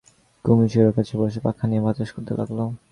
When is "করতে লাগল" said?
2.15-2.59